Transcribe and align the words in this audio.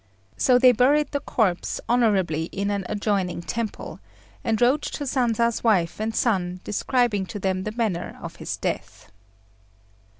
So 0.35 0.57
they 0.57 0.71
buried 0.71 1.11
the 1.11 1.19
corpse 1.19 1.79
honourably 1.87 2.45
in 2.45 2.71
an 2.71 2.87
adjoining 2.89 3.41
temple, 3.43 3.99
and 4.43 4.59
wrote 4.59 4.81
to 4.81 5.03
Sanza's 5.05 5.63
wife 5.63 5.99
and 5.99 6.15
son, 6.15 6.59
describing 6.63 7.27
to 7.27 7.37
them 7.37 7.65
the 7.65 7.71
manner 7.73 8.17
of 8.19 8.37
his 8.37 8.57
death. 8.57 9.11